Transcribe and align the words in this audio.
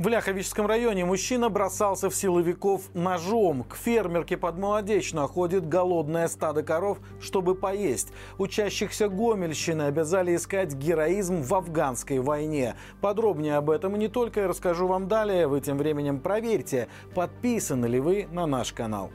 В 0.00 0.08
Ляховическом 0.08 0.64
районе 0.64 1.04
мужчина 1.04 1.50
бросался 1.50 2.08
в 2.08 2.14
силовиков 2.14 2.84
ножом. 2.94 3.64
К 3.64 3.76
фермерке 3.76 4.38
под 4.38 4.56
Молодечно 4.56 5.28
ходит 5.28 5.68
голодное 5.68 6.26
стадо 6.28 6.62
коров, 6.62 6.96
чтобы 7.20 7.54
поесть. 7.54 8.10
Учащихся 8.38 9.10
Гомельщины 9.10 9.82
обязали 9.82 10.34
искать 10.36 10.72
героизм 10.72 11.42
в 11.42 11.54
афганской 11.54 12.18
войне. 12.18 12.76
Подробнее 13.02 13.56
об 13.56 13.68
этом 13.68 13.94
и 13.94 13.98
не 13.98 14.08
только 14.08 14.40
я 14.40 14.48
расскажу 14.48 14.86
вам 14.86 15.06
далее. 15.06 15.46
Вы 15.46 15.60
тем 15.60 15.76
временем 15.76 16.20
проверьте, 16.20 16.88
подписаны 17.14 17.84
ли 17.84 18.00
вы 18.00 18.26
на 18.32 18.46
наш 18.46 18.72
канал. 18.72 19.10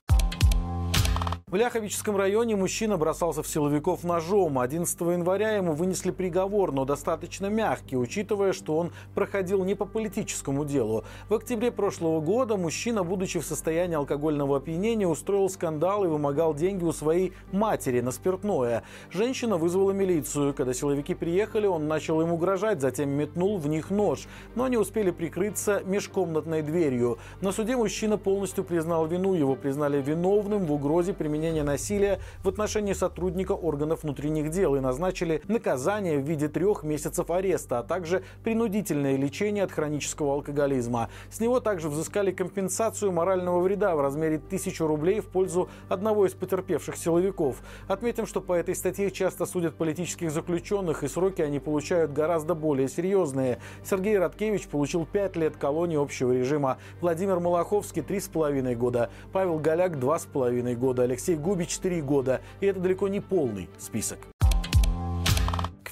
В 1.52 1.58
Ляховическом 1.58 2.18
районе 2.18 2.56
мужчина 2.56 2.98
бросался 2.98 3.44
в 3.44 3.48
силовиков 3.48 4.04
ножом. 4.04 4.58
11 4.58 5.00
января 5.02 5.52
ему 5.52 5.74
вынесли 5.74 6.10
приговор, 6.10 6.72
но 6.72 6.86
достаточно 6.86 7.46
мягкий, 7.46 7.98
учитывая, 7.98 8.52
что 8.52 8.76
он 8.76 8.92
проходил 9.14 9.64
не 9.64 9.76
по 9.76 9.86
политическому 9.86 10.66
делу. 10.66 11.04
В 11.30 11.36
октябре 11.36 11.72
прошлого 11.72 12.20
года 12.20 12.58
мужчина, 12.58 13.04
будучи 13.04 13.40
в 13.40 13.46
состоянии 13.46 13.96
алкогольного 13.96 14.58
опьянения, 14.58 15.08
устроил 15.08 15.48
скандал 15.48 16.04
и 16.04 16.08
вымогал 16.08 16.56
деньги 16.56 16.84
у 16.84 16.92
своей 16.92 17.32
матери 17.52 18.02
на 18.02 18.10
спиртное. 18.10 18.82
Женщина 19.12 19.58
вызвала 19.58 19.92
милицию. 19.92 20.56
Когда 20.56 20.74
силовики 20.74 21.14
приехали, 21.14 21.68
он 21.68 21.88
начал 21.88 22.22
им 22.22 22.32
угрожать, 22.32 22.82
затем 22.82 23.12
метнул 23.12 23.60
в 23.60 23.68
них 23.68 23.92
нож. 23.92 24.28
Но 24.56 24.64
они 24.64 24.78
успели 24.78 25.12
прикрыться 25.12 25.84
межкомнатной 25.86 26.64
дверью. 26.64 27.20
На 27.42 27.52
суде 27.52 27.78
мужчина 27.78 28.18
полностью 28.18 28.64
признал 28.64 29.06
вину. 29.06 29.36
Его 29.36 29.56
признали 29.56 30.02
виновным 30.02 30.66
в 30.66 30.74
угрозе 30.74 31.14
применения 31.14 31.35
применения 31.36 31.64
насилия 31.64 32.20
в 32.44 32.48
отношении 32.48 32.94
сотрудника 32.94 33.52
органов 33.52 34.04
внутренних 34.04 34.52
дел 34.52 34.78
и 34.78 34.80
назначили 34.80 35.42
наказание 35.50 36.18
в 36.18 36.22
виде 36.22 36.48
трех 36.48 36.84
месяцев 36.84 37.30
ареста, 37.30 37.80
а 37.80 37.84
также 37.84 38.24
принудительное 38.46 39.18
лечение 39.18 39.66
от 39.66 39.72
хронического 39.74 40.36
алкоголизма. 40.36 41.10
С 41.30 41.42
него 41.42 41.60
также 41.60 41.90
взыскали 41.90 42.32
компенсацию 42.32 43.12
морального 43.12 43.60
вреда 43.60 43.98
в 43.98 44.02
размере 44.02 44.38
тысячи 44.38 44.82
рублей 44.82 45.20
в 45.20 45.28
пользу 45.28 45.68
одного 45.90 46.26
из 46.26 46.32
потерпевших 46.32 46.96
силовиков. 46.96 47.58
Отметим, 47.90 48.28
что 48.28 48.40
по 48.40 48.54
этой 48.54 48.74
статье 48.74 49.12
часто 49.12 49.46
судят 49.46 49.76
политических 49.76 50.32
заключенных, 50.32 51.04
и 51.04 51.10
сроки 51.10 51.42
они 51.42 51.60
получают 51.60 52.14
гораздо 52.14 52.56
более 52.56 52.88
серьезные. 52.88 53.60
Сергей 53.84 54.18
Радкевич 54.18 54.68
получил 54.68 55.06
5 55.06 55.36
лет 55.36 55.58
колонии 55.58 56.02
общего 56.02 56.32
режима, 56.32 56.78
Владимир 57.02 57.42
Малаховский– 57.42 58.02
3,5 58.08 58.74
года, 58.76 59.10
Павел 59.34 59.60
Голяк– 59.60 59.92
2,5 59.98 60.76
года, 60.76 61.04
Алексей 61.04 61.25
Алексей 61.26 61.42
Губич 61.42 61.80
3 61.80 62.02
года. 62.02 62.42
И 62.62 62.68
это 62.68 62.80
далеко 62.80 63.08
не 63.08 63.20
полный 63.20 63.68
список 63.80 64.20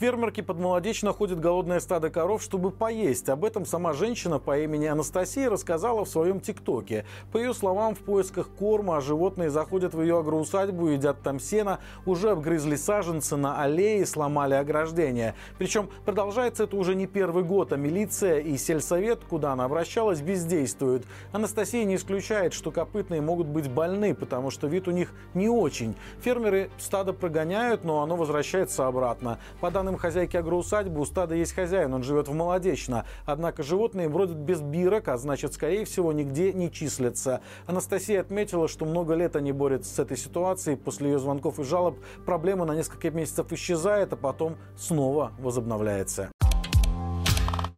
фермерке 0.04 0.44
под 0.44 0.60
Молодечно 0.60 1.14
ходит 1.14 1.40
голодное 1.40 1.80
стадо 1.80 2.10
коров, 2.10 2.44
чтобы 2.44 2.72
поесть. 2.72 3.30
Об 3.30 3.46
этом 3.46 3.66
сама 3.66 3.94
женщина 3.94 4.38
по 4.38 4.60
имени 4.60 4.86
Анастасия 4.86 5.50
рассказала 5.50 6.04
в 6.04 6.10
своем 6.10 6.42
ТикТоке. 6.42 7.06
По 7.32 7.38
ее 7.38 7.54
словам, 7.54 7.96
в 7.96 8.00
поисках 8.00 8.50
корма 8.50 9.00
животные 9.00 9.50
заходят 9.50 9.94
в 9.94 10.02
ее 10.02 10.20
агроусадьбу, 10.20 10.90
едят 10.90 11.22
там 11.22 11.40
сено, 11.40 11.80
уже 12.06 12.32
обгрызли 12.32 12.76
саженцы 12.76 13.38
на 13.38 13.62
аллее, 13.62 14.06
сломали 14.06 14.56
ограждение. 14.56 15.36
Причем 15.58 15.90
продолжается 16.04 16.66
это 16.66 16.76
уже 16.76 16.96
не 16.96 17.08
первый 17.08 17.46
год, 17.46 17.72
а 17.72 17.78
милиция 17.78 18.40
и 18.40 18.58
сельсовет, 18.58 19.22
куда 19.24 19.54
она 19.54 19.64
обращалась, 19.64 20.20
бездействуют. 20.20 21.06
Анастасия 21.32 21.86
не 21.86 21.96
исключает, 21.96 22.54
что 22.54 22.72
копытные 22.72 23.22
могут 23.22 23.48
быть 23.48 23.72
больны, 23.72 24.14
потому 24.14 24.52
что 24.52 24.68
вид 24.68 24.90
у 24.90 24.92
них 24.92 25.14
не 25.34 25.48
очень. 25.48 25.96
Фермеры 26.20 26.72
стадо 26.78 27.14
прогоняют, 27.14 27.86
но 27.86 28.04
оно 28.04 28.18
возвращается 28.18 28.86
обратно. 28.86 29.40
По 29.62 29.72
данным 29.72 29.93
данным 29.94 30.00
хозяйки 30.00 30.38
агроусадьбы, 30.38 31.00
у 31.02 31.06
стада 31.06 31.36
есть 31.36 31.54
хозяин, 31.54 31.94
он 31.94 32.04
живет 32.04 32.28
в 32.28 32.34
Молодечно. 32.34 33.06
Однако 33.26 33.64
животные 33.64 34.10
бродят 34.10 34.38
без 34.38 34.62
бирок, 34.62 35.08
а 35.08 35.18
значит, 35.18 35.54
скорее 35.54 35.86
всего, 35.86 36.12
нигде 36.14 36.52
не 36.54 36.72
числятся. 36.72 37.42
Анастасия 37.68 38.22
отметила, 38.22 38.68
что 38.68 38.86
много 38.86 39.14
лет 39.14 39.36
они 39.36 39.52
борются 39.52 39.94
с 39.94 40.00
этой 40.00 40.18
ситуацией. 40.18 40.78
После 40.78 41.12
ее 41.12 41.20
звонков 41.20 41.60
и 41.60 41.64
жалоб 41.64 41.98
проблема 42.26 42.66
на 42.66 42.76
несколько 42.76 43.12
месяцев 43.12 43.52
исчезает, 43.52 44.14
а 44.14 44.16
потом 44.16 44.56
снова 44.76 45.32
возобновляется. 45.40 46.33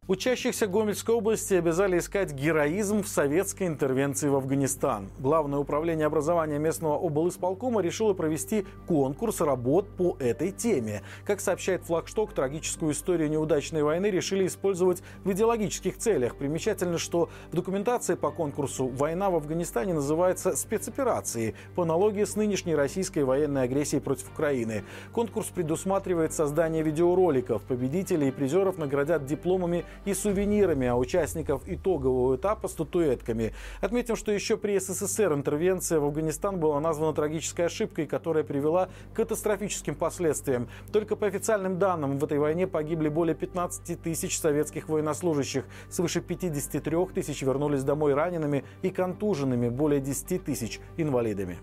Учащихся 0.08 0.68
Гомельской 0.68 1.16
области 1.16 1.54
обязали 1.54 1.98
искать 1.98 2.32
героизм 2.32 3.02
в 3.02 3.08
советской 3.08 3.66
интервенции 3.66 4.28
в 4.28 4.36
Афганистан. 4.36 5.08
Главное 5.18 5.58
управление 5.58 6.06
образования 6.06 6.60
местного 6.60 6.94
облисполкома 6.94 7.80
решило 7.80 8.14
провести 8.14 8.66
конкурс 8.86 9.40
работ 9.40 9.88
по 9.96 10.16
этой 10.20 10.52
теме. 10.52 11.02
Как 11.24 11.40
сообщает 11.40 11.82
флагшток, 11.82 12.34
трагическую 12.34 12.92
историю 12.92 13.28
неудачной 13.30 13.82
войны 13.82 14.06
решили 14.06 14.46
использовать 14.46 15.02
в 15.24 15.32
идеологических 15.32 15.98
целях. 15.98 16.36
Примечательно, 16.36 16.98
что 16.98 17.28
в 17.50 17.56
документации 17.56 18.14
по 18.14 18.30
конкурсу 18.30 18.86
«Война 18.86 19.28
в 19.28 19.34
Афганистане» 19.34 19.92
называется 19.92 20.54
спецоперацией 20.54 21.56
по 21.74 21.82
аналогии 21.82 22.22
с 22.22 22.36
нынешней 22.36 22.76
российской 22.76 23.24
военной 23.24 23.64
агрессией 23.64 24.00
против 24.00 24.30
Украины. 24.30 24.84
Конкурс 25.10 25.48
предусматривает 25.48 26.32
создание 26.32 26.84
видеороликов. 26.84 27.62
Победителей 27.62 28.28
и 28.28 28.30
призеров 28.30 28.78
наградят 28.78 29.26
дипломами 29.26 29.84
и 30.04 30.14
сувенирами, 30.14 30.86
а 30.86 30.96
участников 30.96 31.62
итогового 31.66 32.36
этапа 32.36 32.68
статуэтками. 32.68 33.52
Отметим, 33.80 34.16
что 34.16 34.32
еще 34.32 34.56
при 34.56 34.78
СССР 34.78 35.32
интервенция 35.32 36.00
в 36.00 36.04
Афганистан 36.04 36.58
была 36.58 36.80
названа 36.80 37.12
трагической 37.12 37.66
ошибкой, 37.66 38.06
которая 38.06 38.44
привела 38.44 38.88
к 39.12 39.16
катастрофическим 39.16 39.94
последствиям. 39.94 40.68
Только 40.92 41.16
по 41.16 41.26
официальным 41.26 41.78
данным 41.78 42.18
в 42.18 42.24
этой 42.24 42.38
войне 42.38 42.66
погибли 42.66 43.08
более 43.08 43.34
15 43.34 44.00
тысяч 44.02 44.38
советских 44.38 44.88
военнослужащих. 44.88 45.64
Свыше 45.90 46.20
53 46.20 47.06
тысяч 47.14 47.42
вернулись 47.42 47.82
домой 47.82 48.14
ранеными 48.14 48.64
и 48.82 48.90
контуженными, 48.90 49.68
более 49.68 50.00
10 50.00 50.44
тысяч 50.44 50.80
инвалидами. 50.96 51.58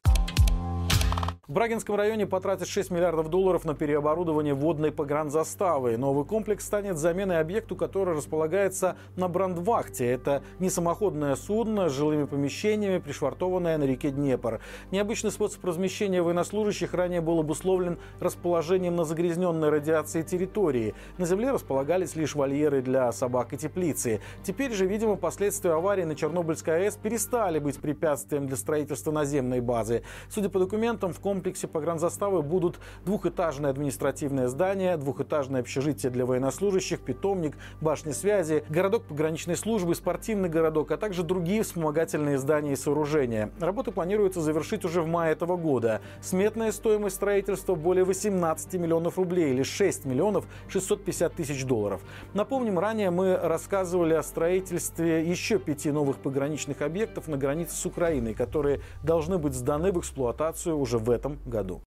В 1.54 1.56
Брагинском 1.56 1.96
районе 1.98 2.26
потратят 2.26 2.68
6 2.68 2.90
миллиардов 2.90 3.30
долларов 3.30 3.64
на 3.64 3.76
переоборудование 3.76 4.56
водной 4.56 4.92
погранзаставы. 4.92 5.98
Новый 5.98 6.26
комплекс 6.26 6.66
станет 6.66 6.98
заменой 6.98 7.40
объекту, 7.40 7.76
который 7.76 8.16
располагается 8.16 8.98
на 9.18 9.28
Брандвахте. 9.28 10.04
Это 10.10 10.42
не 10.58 10.72
самоходное 10.72 11.36
судно 11.36 11.90
с 11.90 11.92
жилыми 11.92 12.24
помещениями, 12.26 12.98
пришвартованное 12.98 13.78
на 13.78 13.84
реке 13.84 14.10
Днепр. 14.10 14.62
Необычный 14.90 15.30
способ 15.30 15.64
размещения 15.64 16.24
военнослужащих 16.24 16.92
ранее 16.96 17.22
был 17.22 17.40
обусловлен 17.40 18.00
расположением 18.20 18.96
на 18.96 19.04
загрязненной 19.06 19.70
радиацией 19.70 20.26
территории. 20.26 20.96
На 21.20 21.28
земле 21.28 21.52
располагались 21.52 22.16
лишь 22.16 22.34
вольеры 22.34 22.82
для 22.82 23.12
собак 23.12 23.54
и 23.54 23.58
теплицы. 23.58 24.22
Теперь 24.42 24.74
же, 24.74 24.88
видимо, 24.88 25.18
последствия 25.18 25.74
аварии 25.74 26.04
на 26.04 26.16
Чернобыльской 26.16 26.88
АЭС 26.88 26.96
перестали 26.96 27.60
быть 27.60 27.80
препятствием 27.80 28.48
для 28.48 28.58
строительства 28.58 29.12
наземной 29.12 29.62
базы. 29.62 30.02
Судя 30.30 30.50
по 30.50 30.58
документам, 30.58 31.14
в 31.14 31.20
комплексе 31.20 31.43
комплексе 31.44 31.68
погранзаставы 31.68 32.42
будут 32.42 32.80
двухэтажное 33.04 33.70
административное 33.70 34.48
здание, 34.48 34.96
двухэтажное 34.96 35.60
общежитие 35.60 36.10
для 36.10 36.26
военнослужащих, 36.26 37.02
питомник, 37.02 37.58
башня 37.82 38.14
связи, 38.14 38.64
городок 38.70 39.04
пограничной 39.04 39.58
службы, 39.58 39.94
спортивный 39.94 40.48
городок, 40.48 40.92
а 40.92 40.98
также 40.98 41.22
другие 41.22 41.64
вспомогательные 41.64 42.38
здания 42.38 42.72
и 42.72 42.76
сооружения. 42.78 43.52
Работы 43.60 43.92
планируется 43.92 44.40
завершить 44.40 44.86
уже 44.86 45.02
в 45.02 45.08
мае 45.08 45.34
этого 45.34 45.58
года. 45.58 46.00
Сметная 46.22 46.72
стоимость 46.72 47.18
строительства 47.18 47.76
более 47.76 48.06
18 48.06 48.76
миллионов 48.76 49.18
рублей 49.18 49.52
или 49.52 49.64
6 49.64 50.06
миллионов 50.06 50.46
650 50.70 51.34
тысяч 51.34 51.66
долларов. 51.66 52.00
Напомним, 52.34 52.80
ранее 52.80 53.12
мы 53.12 53.36
рассказывали 53.36 54.14
о 54.14 54.24
строительстве 54.24 55.30
еще 55.30 55.60
пяти 55.60 55.92
новых 55.92 56.20
пограничных 56.20 56.82
объектов 56.82 57.28
на 57.28 57.36
границе 57.36 57.76
с 57.76 57.86
Украиной, 57.86 58.34
которые 58.34 58.80
должны 59.04 59.38
быть 59.38 59.54
сданы 59.54 59.92
в 59.92 60.00
эксплуатацию 60.00 60.78
уже 60.78 61.00
в 61.00 61.10
этом 61.10 61.23
этом 61.24 61.40
году. 61.46 61.82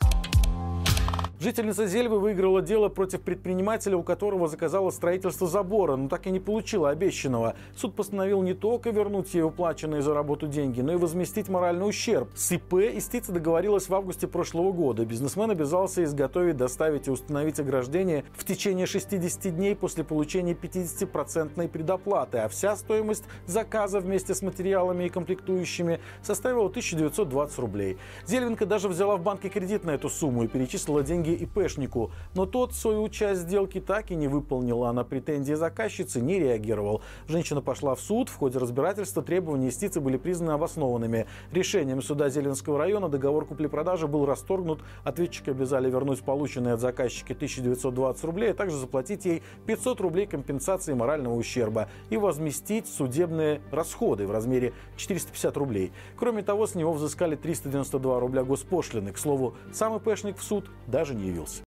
Жительница 1.38 1.86
Зельвы 1.86 2.20
выиграла 2.20 2.62
дело 2.62 2.88
против 2.88 3.20
предпринимателя, 3.20 3.98
у 3.98 4.04
которого 4.04 4.48
заказала 4.48 4.90
строительство 4.90 5.48
забора, 5.48 5.98
но 5.98 6.08
так 6.08 6.28
и 6.28 6.32
не 6.32 6.40
получила 6.40 6.92
обещанного. 6.92 7.56
Суд 7.76 7.94
постановил 7.94 8.42
не 8.42 8.54
только 8.54 8.92
вернуть 8.92 9.34
ей 9.34 9.42
уплаченные 9.42 10.02
за 10.02 10.14
работу 10.14 10.48
деньги, 10.48 10.80
но 10.80 10.94
и 10.94 10.96
возместить 10.96 11.50
моральный 11.50 11.90
ущерб. 11.90 12.30
С 12.36 12.54
ИП 12.54 12.76
истица 12.76 13.34
договорилась 13.34 13.90
в 13.90 13.94
августе 13.94 14.28
прошлого 14.28 14.72
года. 14.72 15.06
Бизнесмен 15.06 15.52
обязался 15.52 16.06
изготовить, 16.06 16.56
доставить 16.56 17.08
и 17.10 17.12
установить 17.12 17.60
ограждение 17.60 18.24
в 18.34 18.46
течение 18.46 18.86
60 18.86 19.54
дней 19.54 19.76
после 19.76 20.06
получения 20.06 20.54
50% 20.54 21.68
предоплаты, 21.68 22.38
а 22.38 22.48
вся 22.48 22.78
стоимость 22.78 23.26
заказа 23.46 24.00
вместе 24.00 24.34
с 24.34 24.42
материалами 24.42 25.04
и 25.04 25.10
комплектующими 25.10 26.00
составила 26.22 26.68
1920 26.68 27.60
рублей. 27.60 27.98
Зельвинка 28.26 28.66
даже 28.66 28.88
взяла 28.88 29.18
в 29.18 29.22
банке 29.22 29.50
кредит 29.50 29.84
на 29.84 29.92
эту 29.92 30.10
сумму 30.10 30.46
и 30.46 30.48
перечислила 30.48 31.04
деньги 31.04 31.26
ИПшнику. 31.36 32.12
Но 32.34 32.46
тот 32.46 32.74
свою 32.74 33.10
часть 33.10 33.42
сделки 33.42 33.80
так 33.80 34.12
и 34.12 34.16
не 34.16 34.28
выполнил, 34.28 34.84
а 34.84 34.94
на 34.94 35.04
претензии 35.04 35.54
заказчицы 35.54 36.22
не 36.22 36.40
реагировал. 36.40 37.02
Женщина 37.28 37.62
пошла 37.62 37.96
в 37.96 38.02
суд. 38.02 38.30
В 38.30 38.36
ходе 38.36 38.60
разбирательства 38.60 39.24
требования 39.24 39.70
истицы 39.70 40.00
были 40.00 40.18
признаны 40.18 40.52
обоснованными. 40.52 41.28
Решением 41.52 42.02
суда 42.02 42.30
Зеленского 42.30 42.78
района 42.78 43.10
договор 43.10 43.46
купли-продажи 43.46 44.08
был 44.08 44.26
расторгнут. 44.26 44.82
Ответчики 45.04 45.50
обязали 45.50 45.90
вернуть 45.90 46.22
полученные 46.22 46.76
от 46.76 46.80
заказчики 46.80 47.34
1920 47.34 48.24
рублей, 48.24 48.52
а 48.52 48.54
также 48.54 48.78
заплатить 48.78 49.26
ей 49.26 49.44
500 49.66 50.02
рублей 50.02 50.28
компенсации 50.28 50.94
морального 50.94 51.34
ущерба 51.36 51.90
и 52.10 52.18
возместить 52.18 52.88
судебные 52.88 53.62
расходы 53.72 54.28
в 54.28 54.32
размере 54.32 54.74
450 54.98 55.58
рублей. 55.58 55.92
Кроме 56.18 56.44
того, 56.44 56.68
с 56.68 56.76
него 56.76 56.94
взыскали 56.94 57.36
392 57.36 58.20
рубля 58.20 58.44
госпошлины. 58.44 59.12
К 59.12 59.18
слову, 59.18 59.56
сам 59.74 59.96
ИПшник 59.98 60.38
в 60.38 60.44
суд 60.44 60.70
даже 60.88 61.15
не 61.16 61.28
явился. 61.28 61.65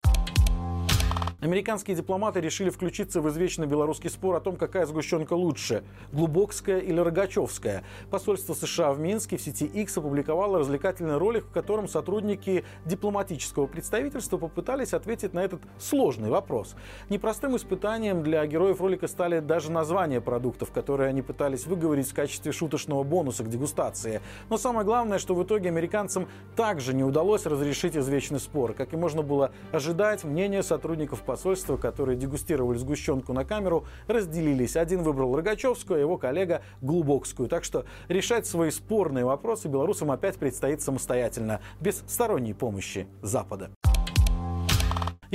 Американские 1.41 1.95
дипломаты 1.95 2.41
решили 2.41 2.71
включиться 2.71 3.21
в 3.21 3.29
извечный 3.29 3.67
белорусский 3.67 4.09
спор 4.09 4.37
о 4.37 4.41
том, 4.41 4.57
какая 4.57 4.87
сгущенка 4.87 5.35
лучше– 5.35 5.85
глубокская 6.13 6.79
или 6.79 6.99
рогачевская. 6.99 7.85
Посольство 8.11 8.55
США 8.55 8.95
в 8.95 9.01
Минске 9.01 9.37
в 9.37 9.43
сети 9.43 9.67
X 9.67 9.99
опубликовало 9.99 10.61
развлекательный 10.61 11.19
ролик, 11.19 11.45
в 11.45 11.51
котором 11.51 11.89
сотрудники 11.89 12.65
дипломатического 12.87 13.67
представительства 13.67 14.39
попытались 14.39 14.95
ответить 14.95 15.35
на 15.35 15.41
этот 15.41 15.61
сложный 15.79 16.31
вопрос. 16.31 16.75
Непростым 17.11 17.55
испытанием 17.57 18.23
для 18.23 18.47
героев 18.47 18.81
ролика 18.81 19.07
стали 19.07 19.41
даже 19.41 19.71
названия 19.71 20.23
продуктов, 20.23 20.73
которые 20.73 21.11
они 21.11 21.21
пытались 21.21 21.67
выговорить 21.67 22.09
в 22.09 22.15
качестве 22.15 22.51
шуточного 22.51 23.03
бонуса 23.03 23.45
к 23.45 23.51
дегустации. 23.51 24.23
Но 24.49 24.57
самое 24.57 24.87
главное, 24.87 25.19
что 25.19 25.35
в 25.35 25.45
итоге 25.45 25.69
американцам 25.69 26.29
также 26.57 26.95
не 26.95 27.05
удалось 27.05 27.45
разрешить 27.45 27.95
извечный 27.95 28.41
спор. 28.41 28.73
Как 28.73 28.95
и 28.95 28.97
можно 28.97 29.21
было 29.21 29.53
ожидать, 29.71 30.25
мнение 30.25 30.63
сотрудников 30.63 31.26
посольства, 31.27 31.77
которые 31.77 32.17
дегустировали 32.17 32.79
сгущенку 32.79 33.33
на 33.33 33.45
камеру, 33.45 33.85
разделились. 34.07 34.77
Один 34.77 35.03
выбрал 35.03 35.37
Рогачевскую, 35.37 35.99
а 35.99 36.01
его 36.01 36.17
коллега 36.17 36.63
Глубокскую. 36.81 37.49
Так 37.49 37.65
что 37.65 37.85
решать 38.09 38.47
свои 38.47 38.71
спорные 38.71 39.25
вопросы 39.25 39.69
белорусам 39.69 40.11
опять 40.11 40.37
предстоит 40.37 40.81
самостоятельно, 40.81 41.61
без 41.81 42.03
сторонней 42.07 42.55
помощи 42.55 43.07
Запада. 43.21 43.71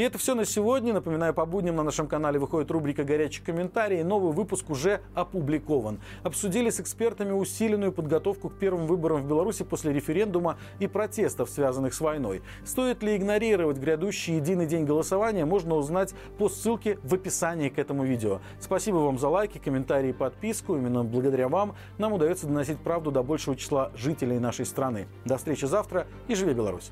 И 0.02 0.04
это 0.04 0.18
все 0.18 0.34
на 0.34 0.46
сегодня. 0.46 0.94
Напоминаю, 0.94 1.32
по 1.32 1.46
будням 1.46 1.76
на 1.76 1.84
нашем 1.84 2.08
канале 2.08 2.40
выходит 2.40 2.72
рубрика 2.72 3.04
«Горячие 3.04 3.46
комментарии». 3.46 4.02
Новый 4.02 4.34
выпуск 4.34 4.72
уже 4.72 5.02
опубликован. 5.14 6.00
Обсудили 6.24 6.72
с 6.72 6.80
экспертами 6.80 7.34
усиленную 7.34 7.92
подготовку 7.92 8.50
к 8.50 8.58
первым 8.58 8.88
выборам 8.88 9.22
в 9.22 9.28
Беларуси 9.28 9.64
после 9.64 9.94
референдума 9.94 10.58
и 10.80 10.88
протестов, 10.88 11.52
связанных 11.52 11.94
с 11.94 12.02
войной. 12.02 12.42
Стоит 12.66 13.04
ли 13.04 13.16
игнорировать 13.16 13.78
грядущий 13.78 14.38
единый 14.38 14.66
день 14.66 14.86
голосования, 14.86 15.46
можно 15.46 15.76
узнать 15.76 16.16
по 16.40 16.50
ссылке 16.50 16.98
в 17.04 17.14
описании 17.14 17.70
к 17.70 17.78
этому 17.78 18.04
видео. 18.04 18.40
Спасибо 18.60 18.96
вам 18.96 19.20
за 19.20 19.30
лайки, 19.30 19.60
комментарии 19.60 20.10
и 20.10 20.14
подписку. 20.14 20.78
Именно 20.78 21.04
благодаря 21.04 21.48
вам 21.48 21.76
нам 22.00 22.14
удается 22.14 22.48
доносить 22.48 22.80
правду 22.80 23.12
до 23.12 23.22
большего 23.22 23.56
числа 23.56 23.92
жителей 23.96 24.40
нашей 24.40 24.66
страны. 24.66 25.06
До 25.26 25.38
встречи 25.38 25.66
завтра 25.66 26.08
и 26.28 26.34
живи 26.34 26.56
Беларусь! 26.56 26.92